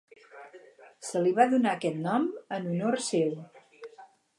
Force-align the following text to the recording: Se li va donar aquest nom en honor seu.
Se 1.09 1.21
li 1.27 1.35
va 1.41 1.47
donar 1.53 1.75
aquest 1.75 2.03
nom 2.09 2.29
en 2.59 2.69
honor 2.75 3.01
seu. 3.13 3.41